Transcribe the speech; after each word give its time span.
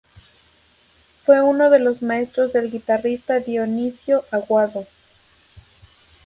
Fue 1.25 1.43
uno 1.43 1.69
de 1.69 1.77
los 1.77 2.01
maestros 2.01 2.53
del 2.53 2.71
guitarrista 2.71 3.37
Dionisio 3.39 4.25
Aguado. 4.31 4.87